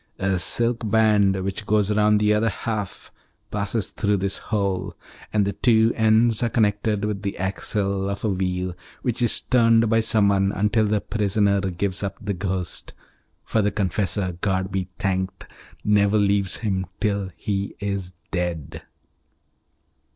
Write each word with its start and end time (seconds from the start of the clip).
A 0.17 0.39
silk 0.39 0.89
band, 0.89 1.35
which 1.43 1.67
goes 1.67 1.93
round 1.95 2.19
the 2.19 2.33
other 2.33 2.49
half, 2.49 3.11
passes 3.51 3.91
through 3.91 4.17
this 4.17 4.39
hole, 4.49 4.95
and 5.31 5.45
the 5.45 5.53
two 5.53 5.93
ends 5.95 6.41
are 6.41 6.49
connected 6.49 7.05
with 7.05 7.21
the 7.21 7.37
axle 7.37 8.09
of 8.09 8.23
a 8.23 8.29
wheel 8.29 8.73
which 9.03 9.21
is 9.21 9.41
turned 9.41 9.91
by 9.91 9.99
someone 9.99 10.51
until 10.53 10.87
the 10.87 11.01
prisoner 11.01 11.61
gives 11.61 12.01
up 12.01 12.15
the 12.19 12.33
ghost, 12.33 12.95
for 13.45 13.61
the 13.61 13.69
confessor, 13.69 14.39
God 14.41 14.71
be 14.71 14.87
thanked! 14.97 15.45
never 15.83 16.17
leaves 16.17 16.55
him 16.65 16.87
till 16.99 17.29
he 17.37 17.75
is 17.79 18.13
dead." 18.31 18.81